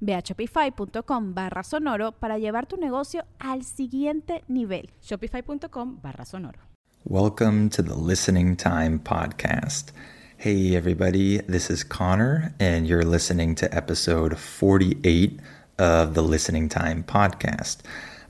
[0.00, 4.90] Ve a shopify.com barra sonoro para llevar tu negocio al siguiente nivel.
[5.00, 6.58] Shopify.com barra sonoro.
[7.04, 9.92] Welcome to the Listening Time Podcast.
[10.36, 15.40] Hey, everybody, this is Connor, and you're listening to episode 48
[15.78, 17.78] of the Listening Time Podcast.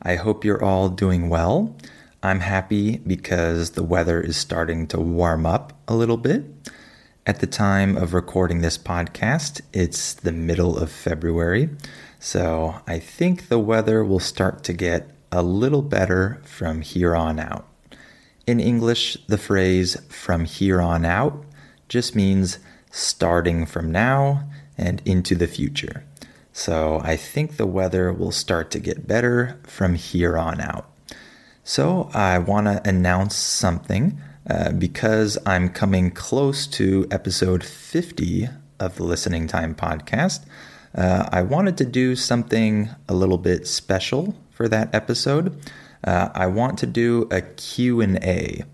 [0.02, 1.76] I hope you're all doing well.
[2.22, 6.44] I'm happy because the weather is starting to warm up a little bit.
[7.28, 11.68] At the time of recording this podcast, it's the middle of February,
[12.18, 17.38] so I think the weather will start to get a little better from here on
[17.38, 17.68] out.
[18.46, 21.44] In English, the phrase from here on out
[21.86, 24.48] just means starting from now
[24.78, 26.04] and into the future.
[26.54, 30.90] So I think the weather will start to get better from here on out.
[31.62, 34.18] So I want to announce something
[34.48, 38.48] uh, because I'm coming close to episode 50
[38.80, 40.46] of the Listening Time podcast,
[40.94, 45.60] uh, I wanted to do something a little bit special for that episode.
[46.02, 48.64] Uh, I want to do a Q&A.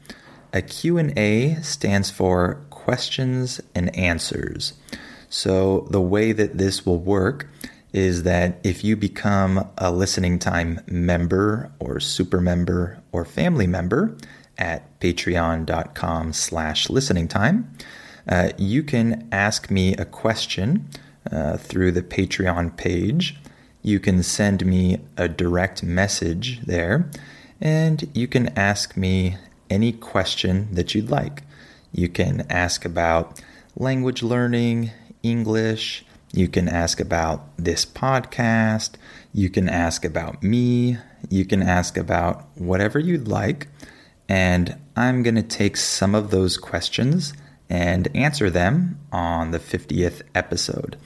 [0.52, 4.75] A Q&A stands for questions and answers.
[5.28, 7.48] So the way that this will work
[7.92, 14.17] is that if you become a listening time member or super member or family member,
[14.58, 17.72] at patreon.com slash listening time.
[18.28, 20.88] Uh, you can ask me a question
[21.30, 23.36] uh, through the Patreon page.
[23.82, 27.10] You can send me a direct message there,
[27.60, 29.36] and you can ask me
[29.68, 31.42] any question that you'd like.
[31.92, 33.40] You can ask about
[33.76, 34.90] language learning,
[35.22, 36.04] English.
[36.32, 38.94] You can ask about this podcast.
[39.32, 40.98] You can ask about me.
[41.28, 43.68] You can ask about whatever you'd like.
[44.29, 47.35] And I'm going to take some of those questions
[47.68, 50.96] and answer them on the 50th episode.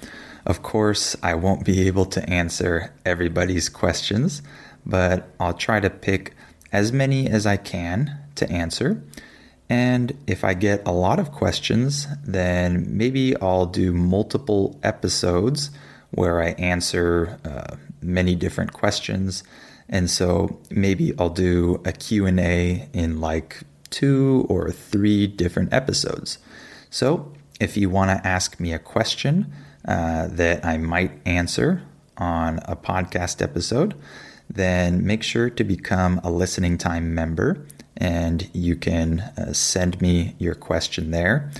[0.47, 4.43] Of course, I won't be able to answer everybody's questions,
[4.85, 6.35] but I'll try to pick
[6.73, 9.03] as many as I can to answer.
[9.69, 15.71] And if I get a lot of questions, then maybe I'll do multiple episodes
[16.11, 19.45] where I answer uh, many different questions
[19.89, 26.39] and so maybe I'll do a Q&A in like two or three different episodes.
[26.91, 29.53] So if you want to ask me a question
[29.87, 31.83] uh, that I might answer
[32.19, 33.95] on a podcast episode,
[34.51, 37.67] then make sure to become a listening time member
[37.97, 41.51] and you can uh, send me your question there.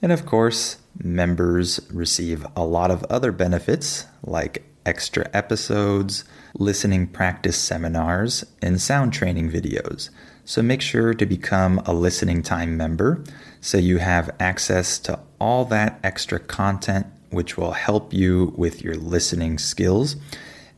[0.00, 6.24] And of course, members receive a lot of other benefits like extra episodes,
[6.54, 10.10] listening practice seminars, and sound training videos.
[10.44, 13.22] So make sure to become a listening time member
[13.60, 18.94] so you have access to all that extra content, which will help you with your
[18.94, 20.16] listening skills.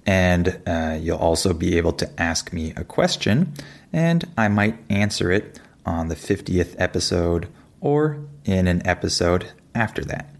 [0.04, 3.54] And uh, you'll also be able to ask me a question,
[3.92, 7.48] and I might answer it on the 50th episode
[7.80, 10.31] or in an episode after that.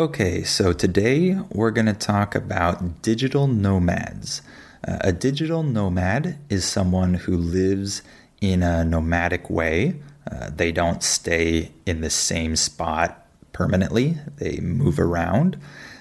[0.00, 4.40] Okay, so today we're going to talk about digital nomads.
[4.88, 8.00] Uh, a digital nomad is someone who lives
[8.40, 10.00] in a nomadic way.
[10.26, 15.58] Uh, they don't stay in the same spot permanently, they move around.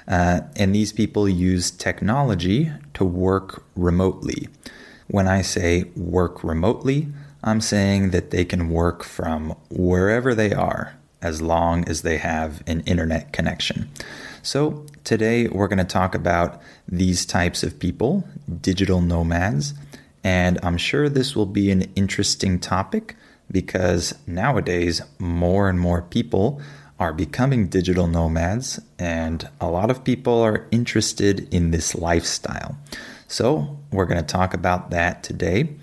[0.08, 4.48] Uh, and these people use technology to work remotely.
[5.08, 7.10] When I say work remotely,
[7.44, 12.64] I'm saying that they can work from wherever they are as long as they have
[12.68, 13.90] an internet connection.
[14.44, 18.24] So, today we're going to talk about these types of people,
[18.60, 19.74] digital nomads,
[20.24, 23.16] and I'm sure this will be an interesting topic
[23.52, 26.62] because nowadays more and more people
[27.00, 32.78] are becoming digital nomads, and a lot of people are interested in this lifestyle.
[33.28, 35.76] So, we're going to talk about that today.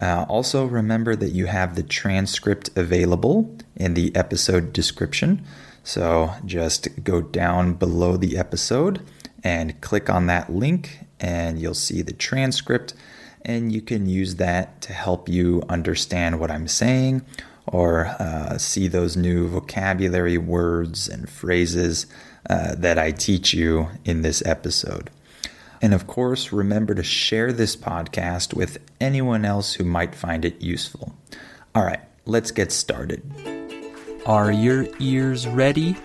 [0.00, 5.44] Uh, also, remember that you have the transcript available in the episode description.
[5.82, 9.00] So just go down below the episode
[9.42, 12.94] and click on that link, and you'll see the transcript.
[13.42, 17.22] And you can use that to help you understand what I'm saying
[17.66, 22.06] or uh, see those new vocabulary words and phrases
[22.50, 25.08] uh, that I teach you in this episode.
[25.80, 30.60] And of course, remember to share this podcast with anyone else who might find it
[30.60, 31.14] useful.
[31.74, 33.59] All right, let's get started.
[34.26, 35.96] Are your ears ready?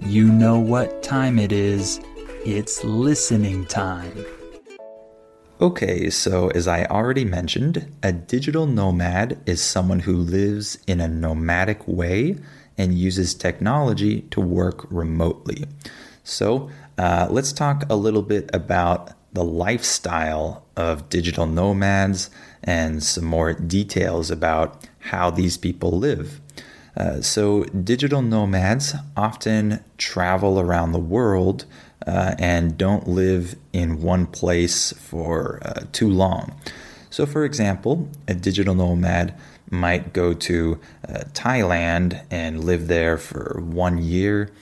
[0.00, 2.00] You know what time it is.
[2.46, 4.24] It's listening time.
[5.60, 11.08] Okay, so as I already mentioned, a digital nomad is someone who lives in a
[11.08, 12.36] nomadic way
[12.78, 15.66] and uses technology to work remotely.
[16.24, 22.30] So, uh, let's talk a little bit about the lifestyle of digital nomads
[22.64, 26.40] and some more details about how these people live.
[26.96, 31.64] Uh, so, digital nomads often travel around the world
[32.06, 36.54] uh, and don't live in one place for uh, too long.
[37.08, 39.34] So, for example, a digital nomad
[39.70, 40.78] might go to
[41.08, 44.52] uh, Thailand and live there for one year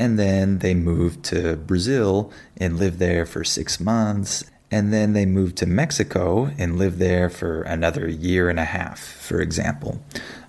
[0.00, 4.42] and then they move to Brazil and live there for six months.
[4.70, 9.00] And then they moved to Mexico and lived there for another year and a half,
[9.00, 10.00] for example.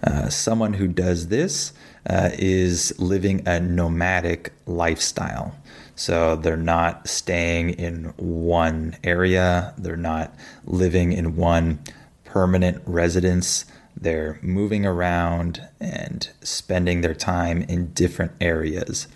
[0.03, 1.73] Uh, someone who does this
[2.07, 5.56] uh, is living a nomadic lifestyle.
[5.95, 10.33] So they're not staying in one area, they're not
[10.65, 11.79] living in one
[12.23, 13.65] permanent residence.
[13.95, 19.07] They're moving around and spending their time in different areas.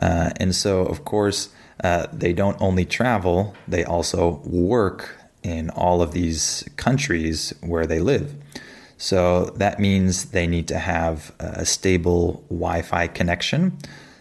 [0.00, 1.50] Uh, and so, of course,
[1.82, 8.00] uh, they don't only travel, they also work in all of these countries where they
[8.00, 8.34] live.
[8.98, 13.78] So that means they need to have a stable Wi Fi connection.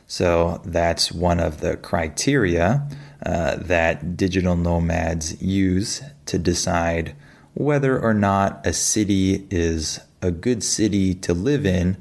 [0.07, 2.87] So that's one of the criteria
[3.25, 7.13] uh, that digital nomads use to decide
[7.53, 11.97] whether or not a city is a good city to live in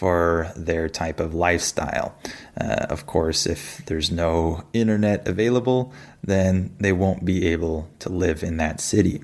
[0.00, 2.14] for their type of lifestyle.
[2.58, 5.92] Uh, of course, if there's no internet available,
[6.24, 9.20] then they won't be able to live in that city.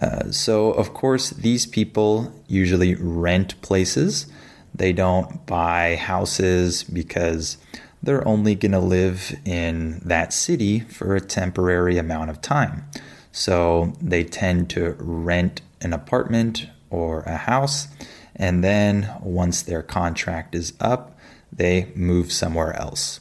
[0.00, 4.28] Uh, so, of course, these people usually rent places.
[4.72, 7.58] They don't buy houses because
[8.00, 12.88] they're only going to live in that city for a temporary amount of time.
[13.32, 17.88] So, they tend to rent an apartment or a house
[18.36, 21.16] and then once their contract is up,
[21.52, 23.20] they move somewhere else.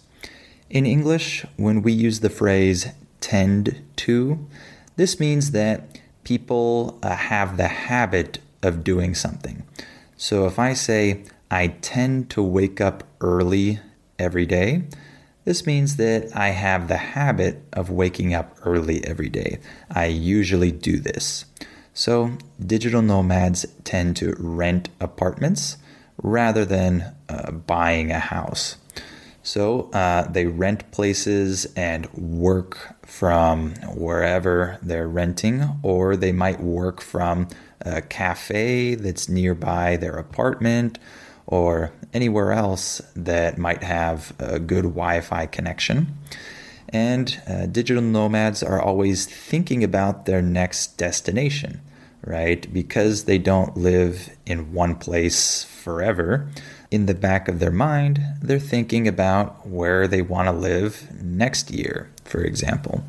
[0.69, 2.88] In English, when we use the phrase
[3.21, 4.48] tend to,
[4.95, 9.63] this means that people uh, have the habit of doing something.
[10.18, 13.80] So if I say, I tend to wake up early
[14.18, 14.83] every day,
[15.45, 19.59] this means that I have the habit of waking up early every day.
[19.92, 21.45] I usually do this.
[21.94, 25.78] So, digital nomads tend to rent apartments
[26.22, 28.78] rather than uh, buying a house.
[29.44, 37.00] So, uh, they rent places and work from wherever they're renting, or they might work
[37.00, 37.48] from
[37.81, 40.98] a cafe that's nearby their apartment
[41.45, 46.18] or anywhere else that might have a good Wi Fi connection.
[46.94, 51.81] And uh, digital nomads are always thinking about their next destination,
[52.23, 52.71] right?
[52.71, 56.47] Because they don't live in one place forever.
[56.92, 61.71] In the back of their mind, they're thinking about where they want to live next
[61.71, 63.04] year, for example.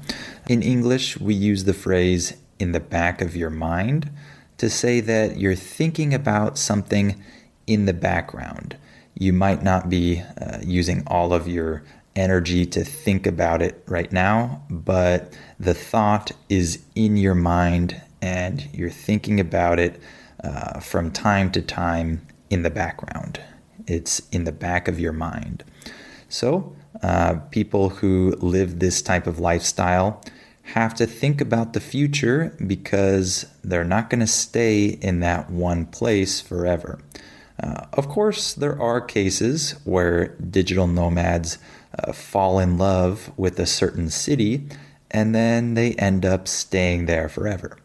[0.49, 4.11] In English, we use the phrase in the back of your mind
[4.57, 7.23] to say that you're thinking about something
[7.67, 8.77] in the background.
[9.15, 11.83] You might not be uh, using all of your
[12.17, 18.69] energy to think about it right now, but the thought is in your mind and
[18.73, 20.01] you're thinking about it
[20.43, 23.41] uh, from time to time in the background.
[23.87, 25.65] It's in the back of your mind.
[26.29, 30.23] So, uh, people who live this type of lifestyle
[30.63, 35.85] have to think about the future because they're not going to stay in that one
[35.87, 36.99] place forever.
[37.63, 41.59] Uh, of course, there are cases where digital nomads
[41.99, 44.67] uh, fall in love with a certain city
[45.11, 47.79] and then they end up staying there forever.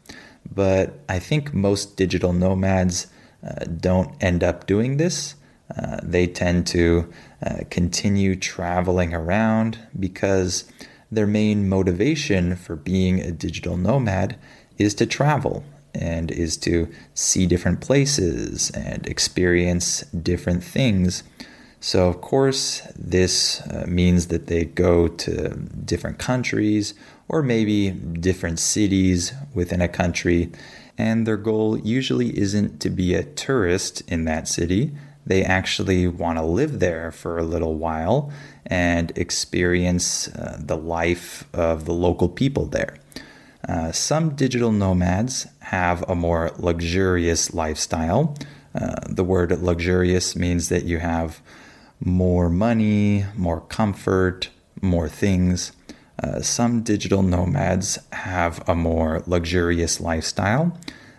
[0.52, 3.08] But I think most digital nomads
[3.46, 5.36] uh, don't end up doing this.
[5.78, 7.08] Uh, they tend to
[7.46, 10.70] uh, continue traveling around because
[11.12, 14.38] their main motivation for being a digital nomad
[14.80, 15.64] is to travel
[15.94, 21.24] and is to see different places and experience different things.
[21.82, 25.50] So, of course, this uh, means that they go to
[25.86, 26.94] different countries
[27.30, 30.52] or maybe different cities within a country,
[30.98, 34.92] and their goal usually isn't to be a tourist in that city.
[35.26, 38.32] They actually want to live there for a little while
[38.66, 42.98] and experience uh, the life of the local people there.
[43.68, 48.36] Uh, some digital nomads have a more luxurious lifestyle.
[48.74, 51.42] Uh, the word luxurious means that you have
[52.00, 54.50] more money, more comfort,
[54.82, 55.72] more things.
[56.22, 60.78] Uh, some digital nomads have a more luxurious lifestyle,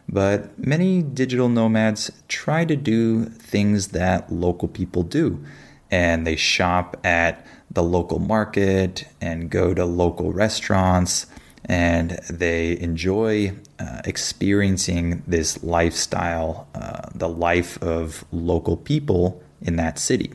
[0.08, 5.42] but many digital nomads try to do things that local people do.
[5.90, 11.26] And they shop at the local market and go to local restaurants,
[11.64, 19.98] and they enjoy uh, experiencing this lifestyle, uh, the life of local people in that
[19.98, 20.32] city.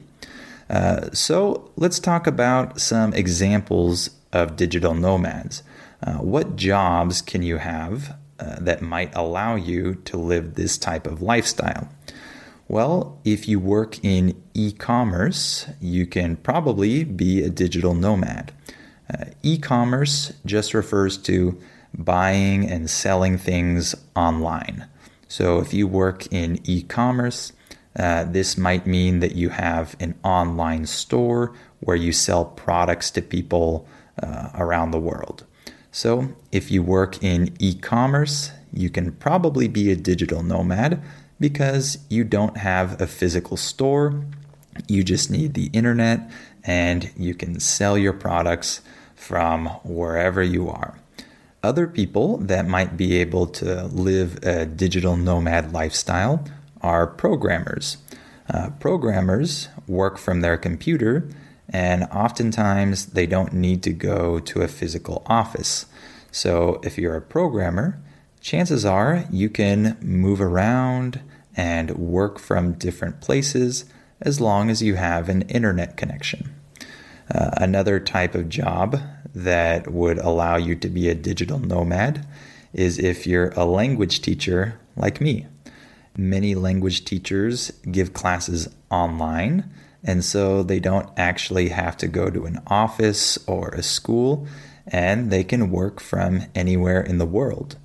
[0.69, 5.63] Uh, so let's talk about some examples of digital nomads.
[6.01, 11.07] Uh, what jobs can you have uh, that might allow you to live this type
[11.07, 11.89] of lifestyle?
[12.67, 18.51] Well, if you work in e commerce, you can probably be a digital nomad.
[19.13, 21.61] Uh, e commerce just refers to
[21.93, 24.87] buying and selling things online.
[25.27, 27.53] So if you work in e commerce,
[27.97, 33.21] uh, this might mean that you have an online store where you sell products to
[33.21, 33.87] people
[34.21, 35.45] uh, around the world.
[35.91, 41.01] So, if you work in e commerce, you can probably be a digital nomad
[41.39, 44.25] because you don't have a physical store.
[44.89, 46.29] You just need the internet
[46.65, 48.81] and you can sell your products
[49.15, 50.99] from wherever you are.
[51.63, 56.43] Other people that might be able to live a digital nomad lifestyle
[56.85, 57.97] are programmers.
[58.47, 61.27] Uh, programmers work from their computer,
[61.67, 65.87] and oftentimes they don't need to go to a physical office.
[66.31, 67.99] So, if you're a programmer,
[68.39, 71.21] chances are you can move around
[71.57, 73.85] and work from different places
[74.21, 76.53] as long as you have an internet connection.
[77.33, 79.01] Uh, another type of job
[79.33, 82.27] that would allow you to be a digital nomad
[82.73, 85.47] is if you're a language teacher like me.
[86.17, 89.69] Many language teachers give classes online,
[90.03, 94.47] and so they don't actually have to go to an office or a school,
[94.87, 97.75] and they can work from anywhere in the world.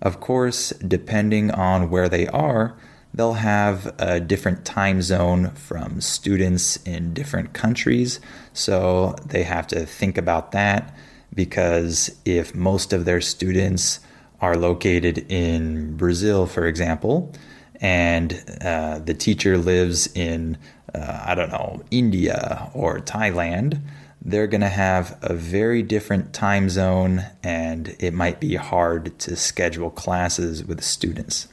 [0.00, 2.76] Of course, depending on where they are,
[3.12, 8.20] they'll have a different time zone from students in different countries,
[8.52, 10.94] so they have to think about that
[11.34, 14.00] because if most of their students
[14.40, 17.32] are located in Brazil, for example,
[17.80, 20.58] and uh, the teacher lives in,
[20.94, 23.80] uh, I don't know, India or Thailand,
[24.24, 29.36] they're going to have a very different time zone and it might be hard to
[29.36, 31.48] schedule classes with students.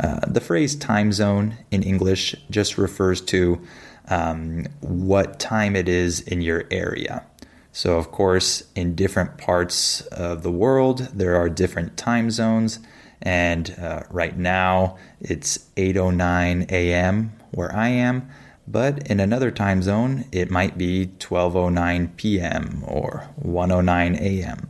[0.00, 3.60] Uh, the phrase time zone in English just refers to
[4.08, 7.24] um, what time it is in your area.
[7.72, 12.78] So, of course, in different parts of the world, there are different time zones
[13.22, 17.32] and uh, right now it's 8:09 a.m.
[17.50, 18.28] where I am,
[18.66, 22.84] but in another time zone it might be 12:09 p.m.
[22.86, 24.68] or 1:09 a.m.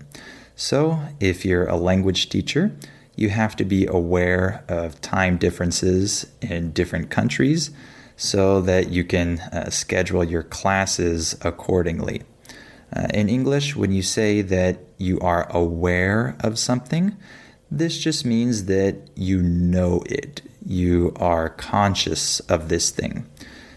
[0.55, 2.73] So, if you're a language teacher,
[3.15, 7.71] you have to be aware of time differences in different countries
[8.17, 12.23] so that you can uh, schedule your classes accordingly.
[12.95, 17.17] Uh, in English, when you say that you are aware of something,
[17.71, 20.43] this just means that you know it.
[20.65, 23.27] You are conscious of this thing.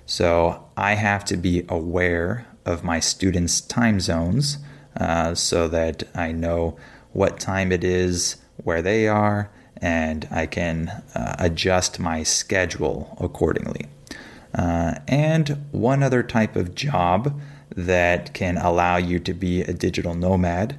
[0.05, 4.58] So I have to be aware of my students' time zones
[4.98, 6.77] uh, so that I know
[7.13, 13.88] what time it is, where they are, and I can uh, adjust my schedule accordingly.
[14.53, 17.39] Uh, and one other type of job
[17.75, 20.77] that can allow you to be a digital nomad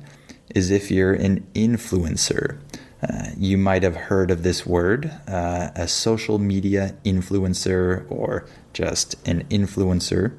[0.55, 2.59] is if you're an influencer.
[3.02, 9.16] Uh, you might have heard of this word, uh, a social media influencer or just
[9.26, 10.33] an influencer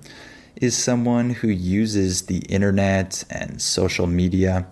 [0.55, 4.67] is someone who uses the internet and social media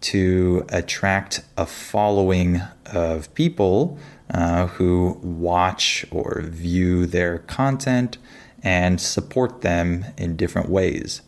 [0.00, 3.98] to attract a following of people
[4.30, 8.16] uh, who watch or view their content
[8.62, 11.20] and support them in different ways.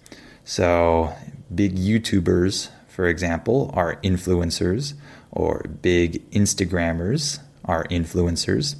[0.44, 1.14] So,
[1.54, 4.94] big YouTubers, for example, are influencers
[5.36, 8.76] or big Instagrammers are influencers.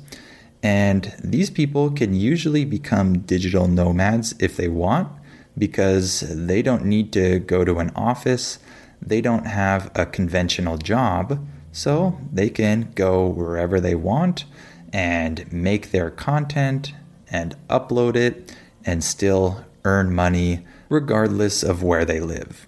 [0.63, 5.09] And these people can usually become digital nomads if they want
[5.57, 8.59] because they don't need to go to an office,
[9.01, 14.45] they don't have a conventional job, so they can go wherever they want
[14.93, 16.95] and make their content
[17.31, 22.67] and upload it and still earn money regardless of where they live.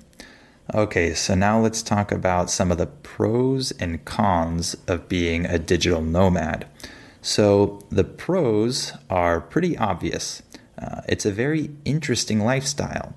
[0.75, 5.58] Okay, so now let's talk about some of the pros and cons of being a
[5.58, 6.66] digital nomad.
[7.22, 10.42] So, the pros are pretty obvious.
[10.78, 13.14] Uh, it's a very interesting lifestyle.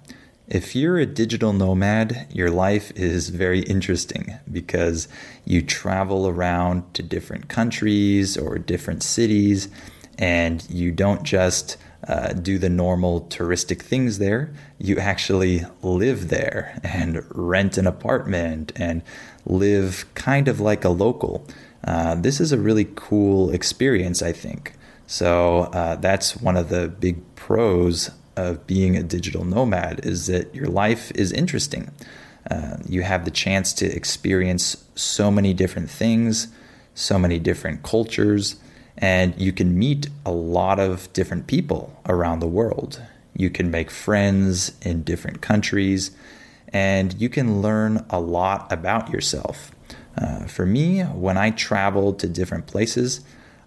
[0.48, 5.10] If you're a digital nomad, your life is very interesting because
[5.44, 9.68] you travel around to different countries or different cities
[10.18, 11.76] and you don't just
[12.08, 14.54] uh, do the normal touristic things there.
[14.78, 19.04] You actually live there and rent an apartment and
[19.46, 21.48] live kind of like a local.
[21.84, 24.74] Uh, this is a really cool experience, I think.
[25.08, 30.54] So uh, that's one of the big pros of being a digital nomad is that
[30.56, 31.92] your life is interesting.
[32.50, 36.48] Uh, you have the chance to experience so many different things,
[36.96, 38.56] so many different cultures,
[39.02, 43.02] and you can meet a lot of different people around the world.
[43.36, 46.12] You can make friends in different countries,
[46.72, 49.72] and you can learn a lot about yourself.
[50.16, 53.22] Uh, for me, when I travel to different places,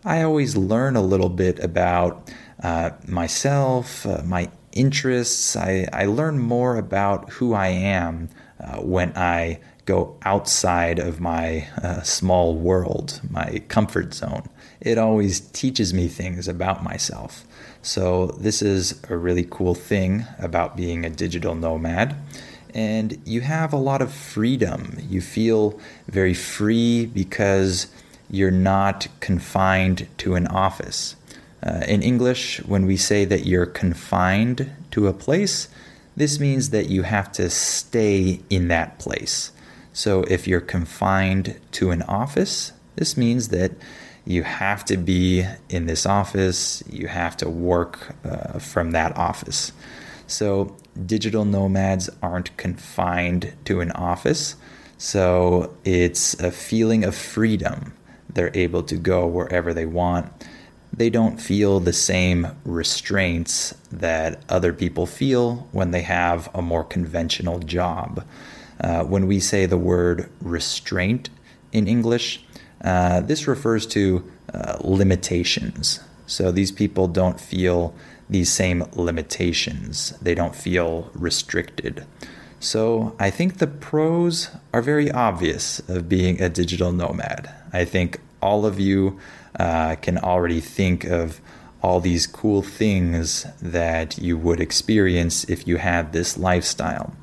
[0.04, 2.30] I always learn a little bit about
[2.62, 5.56] uh, myself, uh, my interests.
[5.56, 8.28] I, I learn more about who I am
[8.60, 14.48] uh, when I go outside of my uh, small world, my comfort zone.
[14.80, 17.44] It always teaches me things about myself.
[17.82, 22.16] So, this is a really cool thing about being a digital nomad.
[22.72, 24.98] And you have a lot of freedom.
[25.08, 27.86] You feel very free because
[28.30, 31.14] you're not confined to an office.
[31.62, 35.68] Uh, in English, when we say that you're confined to a place,
[36.16, 39.52] this means that you have to stay in that place.
[39.94, 43.70] So if you're confined to an office, this means that
[44.26, 49.72] you have to be in this office, you have to work uh, from that office.
[50.26, 50.76] So
[51.06, 54.56] digital nomads aren't confined to an office,
[54.98, 57.94] so it's a feeling of freedom.
[58.28, 60.32] They're able to go wherever they want.
[60.92, 66.82] They don't feel the same restraints that other people feel when they have a more
[66.82, 68.24] conventional job.
[68.84, 71.30] Uh, when we say the word restraint
[71.72, 72.44] in English,
[72.82, 76.00] uh, this refers to uh, limitations.
[76.26, 77.94] So these people don't feel
[78.28, 82.04] these same limitations, they don't feel restricted.
[82.60, 87.50] So I think the pros are very obvious of being a digital nomad.
[87.72, 89.18] I think all of you
[89.58, 91.40] uh, can already think of
[91.82, 97.14] all these cool things that you would experience if you had this lifestyle.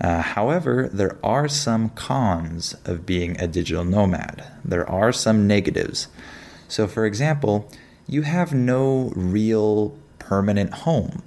[0.00, 4.44] Uh, however, there are some cons of being a digital nomad.
[4.64, 6.08] There are some negatives.
[6.68, 7.70] So, for example,
[8.06, 11.22] you have no real permanent home.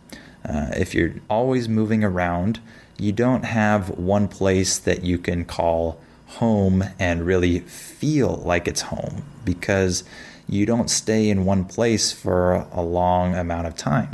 [0.47, 2.60] Uh, if you're always moving around,
[2.97, 8.82] you don't have one place that you can call home and really feel like it's
[8.82, 10.03] home because
[10.47, 14.12] you don't stay in one place for a long amount of time.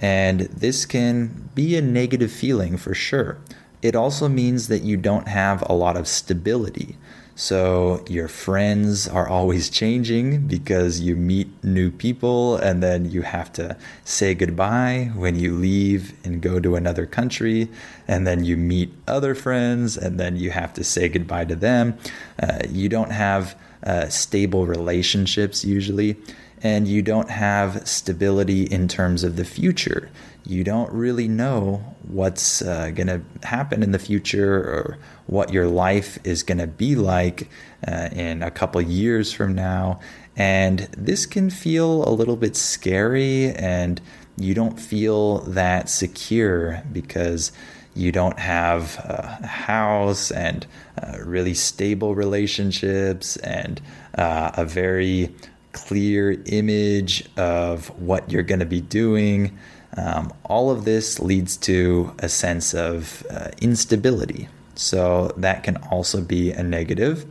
[0.00, 3.38] And this can be a negative feeling for sure.
[3.82, 6.96] It also means that you don't have a lot of stability.
[7.36, 13.52] So your friends are always changing because you meet new people and then you have
[13.52, 17.68] to say goodbye when you leave and go to another country.
[18.08, 21.96] And then you meet other friends and then you have to say goodbye to them.
[22.42, 26.16] Uh, you don't have uh, stable relationships usually.
[26.60, 30.10] And you don't have stability in terms of the future
[30.48, 35.66] you don't really know what's uh, going to happen in the future or what your
[35.66, 37.50] life is going to be like
[37.86, 40.00] uh, in a couple years from now.
[40.36, 44.00] And this can feel a little bit scary, and
[44.38, 47.52] you don't feel that secure because
[47.94, 50.66] you don't have a house and
[51.02, 53.82] uh, really stable relationships and
[54.16, 55.34] uh, a very
[55.72, 59.58] clear image of what you're going to be doing.
[59.98, 64.48] Um, all of this leads to a sense of uh, instability.
[64.76, 67.26] So that can also be a negative.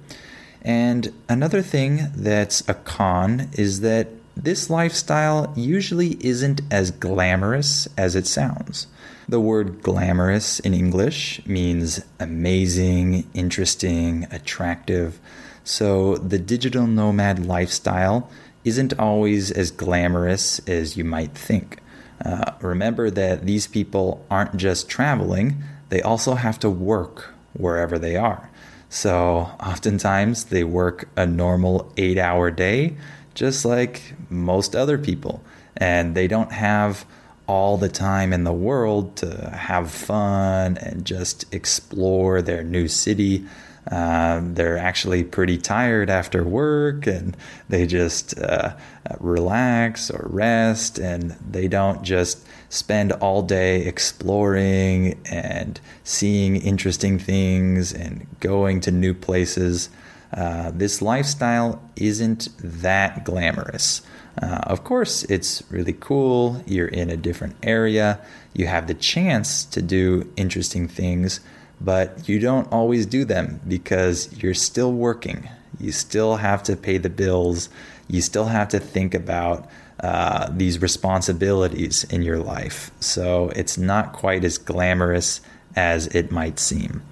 [0.62, 8.15] And another thing that's a con is that this lifestyle usually isn't as glamorous as
[8.15, 8.88] it sounds.
[9.30, 15.19] The word glamorous in English means amazing, interesting, attractive.
[15.63, 18.30] So, the digital nomad lifestyle
[18.63, 21.80] isn't always as glamorous as you might think.
[22.23, 28.15] Uh, remember that these people aren't just traveling, they also have to work wherever they
[28.15, 28.49] are.
[28.89, 32.95] So, oftentimes they work a normal eight hour day,
[33.34, 35.43] just like most other people.
[35.75, 37.06] And they don't have
[37.47, 43.45] all the time in the world to have fun and just explore their new city.
[43.89, 47.38] Um, they're actually pretty tired after work and
[47.69, 48.76] they just uh,
[49.19, 57.93] relax or rest and they don't just spend all day exploring and seeing interesting things
[57.93, 59.89] and going to new places.
[60.34, 64.02] Uh, this lifestyle isn't that glamorous.
[64.41, 66.62] Uh, of course, it's really cool.
[66.67, 68.19] You're in a different area.
[68.54, 71.39] You have the chance to do interesting things
[71.80, 75.50] but you don't always do them because you're still working.
[75.80, 77.70] You still have to pay the bills.
[78.08, 82.92] You still have to think about uh, these responsibilities in your life.
[83.00, 85.42] So it's not quite as glamorous
[85.76, 87.04] as it might seem.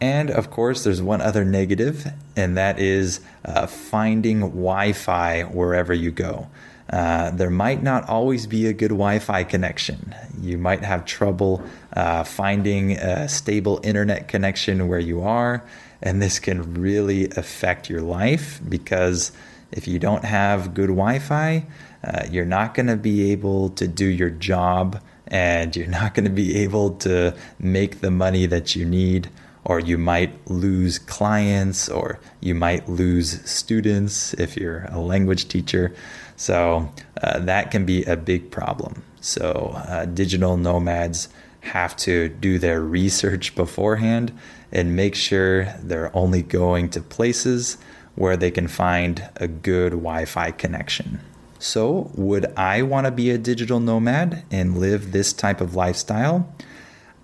[0.00, 5.94] And of course, there's one other negative, and that is uh, finding Wi Fi wherever
[5.94, 6.48] you go.
[6.90, 10.14] Uh, there might not always be a good Wi Fi connection.
[10.40, 11.62] You might have trouble
[11.94, 15.64] uh, finding a stable internet connection where you are,
[16.02, 19.32] and this can really affect your life because
[19.72, 21.64] if you don't have good Wi Fi,
[22.04, 26.24] uh, you're not going to be able to do your job and you're not going
[26.24, 29.30] to be able to make the money that you need
[29.64, 35.94] or you might lose clients or you might lose students if you're a language teacher.
[36.36, 39.02] So uh, that can be a big problem.
[39.20, 41.28] So uh, digital nomads
[41.60, 44.36] have to do their research beforehand
[44.70, 47.78] and make sure they're only going to places
[48.16, 51.20] where they can find a good Wi Fi connection.
[51.58, 56.52] So, would I want to be a digital nomad and live this type of lifestyle?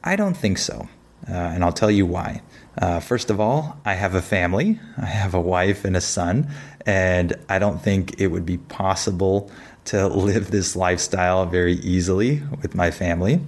[0.03, 0.89] I don't think so.
[1.29, 2.43] Uh, and I'll tell you why.
[2.79, 4.81] Uh, first of all, I have a family.
[4.97, 6.49] I have a wife and a son,
[6.87, 9.51] and I don't think it would be possible
[9.87, 13.41] to live this lifestyle very easily with my family.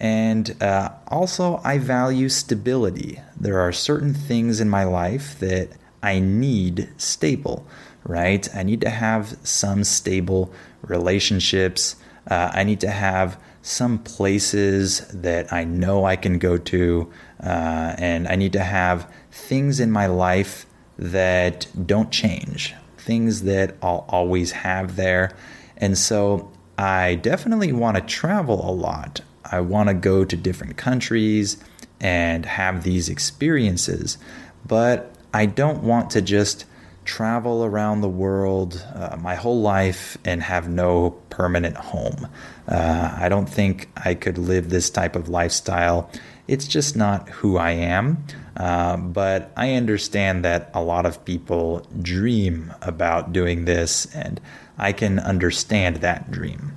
[0.00, 3.20] And uh, also, I value stability.
[3.38, 5.68] There are certain things in my life that
[6.02, 7.64] I need stable,
[8.04, 8.48] right?
[8.54, 11.94] I need to have some stable relationships.
[12.28, 17.10] Uh, I need to have some places that I know I can go to,
[17.42, 20.66] uh, and I need to have things in my life
[20.98, 25.34] that don't change, things that I'll always have there.
[25.76, 29.20] And so I definitely want to travel a lot.
[29.44, 31.56] I want to go to different countries
[32.00, 34.18] and have these experiences,
[34.66, 36.64] but I don't want to just
[37.04, 42.28] travel around the world uh, my whole life and have no permanent home.
[42.68, 46.10] Uh, I don't think I could live this type of lifestyle.
[46.48, 48.24] It's just not who I am.
[48.56, 54.40] Uh, but I understand that a lot of people dream about doing this, and
[54.76, 56.72] I can understand that dream.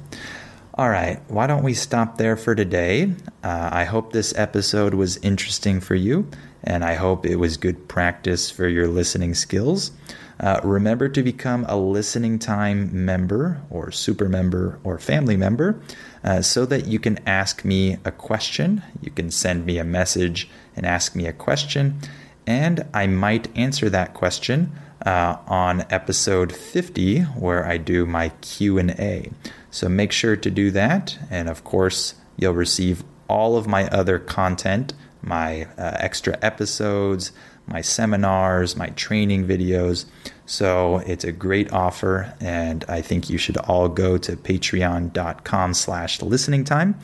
[0.77, 3.13] All right, why don't we stop there for today?
[3.41, 6.27] Uh, I hope this episode was interesting for you,
[6.65, 9.91] and I hope it was good practice for your listening skills.
[10.37, 15.79] Uh, remember to become a listening time member or super member or family member
[16.25, 18.83] uh, so that you can ask me a question.
[19.01, 22.01] You can send me a message and ask me a question,
[22.45, 24.73] and I might answer that question
[25.05, 29.31] uh, on episode 50 where I do my Q&A.
[29.75, 34.19] So make sure to do that and of course you'll receive all of my other
[34.19, 37.33] content, my uh, extra episodes,
[37.67, 40.05] my seminars, my training videos.
[40.45, 46.21] So it's a great offer, and I think you should all go to patreon.com slash
[46.21, 46.97] listening time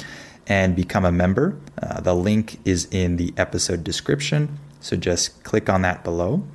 [0.48, 1.58] and become a member.
[1.82, 6.48] Uh, the link is in the episode description, so just click on that below.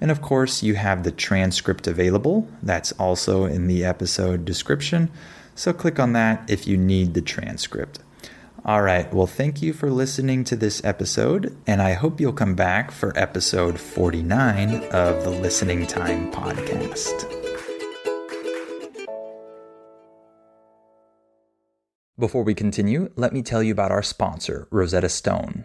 [0.00, 2.48] And of course, you have the transcript available.
[2.62, 5.10] That's also in the episode description.
[5.56, 7.98] So click on that if you need the transcript.
[8.64, 9.12] All right.
[9.12, 13.16] Well, thank you for listening to this episode, and I hope you'll come back for
[13.16, 17.32] episode 49 of the Listening Time Podcast.
[22.18, 25.64] Before we continue, let me tell you about our sponsor, Rosetta Stone.